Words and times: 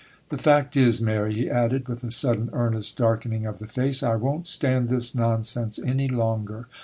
'The 0.29 0.37
fact 0.39 0.75
is, 0.75 0.99
Mary,' 0.99 1.35
he 1.35 1.47
added, 1.47 1.87
with 1.87 2.03
a 2.03 2.09
sudden 2.09 2.49
earnest 2.53 2.97
darkening 2.97 3.45
of 3.45 3.59
the 3.59 3.67
face, 3.67 4.01
'I 4.01 4.15
won't 4.15 4.47
stand 4.47 4.89
this 4.89 5.13
nonsense 5.13 5.77
any 5.77 6.07
longer. 6.07 6.65